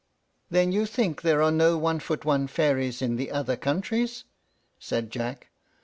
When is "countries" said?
3.55-4.23